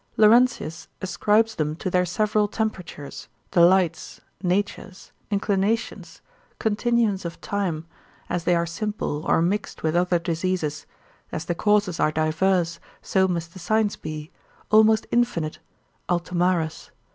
Laurentius 0.17 0.87
ascribes 0.99 1.53
them 1.53 1.75
to 1.75 1.87
their 1.91 2.07
several 2.07 2.47
temperatures, 2.47 3.27
delights, 3.51 4.19
natures, 4.41 5.11
inclinations, 5.29 6.21
continuance 6.57 7.23
of 7.23 7.39
time, 7.39 7.85
as 8.27 8.43
they 8.43 8.55
are 8.55 8.65
simple 8.65 9.23
or 9.27 9.43
mixed 9.43 9.83
with 9.83 9.95
other 9.95 10.17
diseases, 10.17 10.87
as 11.31 11.45
the 11.45 11.53
causes 11.53 11.99
are 11.99 12.11
divers, 12.11 12.79
so 13.03 13.27
must 13.27 13.53
the 13.53 13.59
signs 13.59 13.95
be, 13.95 14.31
almost 14.71 15.05
infinite, 15.11 15.59
Altomarus 16.09 16.85
cap. 16.85 16.93